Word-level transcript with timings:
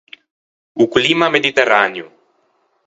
O 0.83 0.85
climma 0.95 1.27
mediterraneo. 1.35 2.07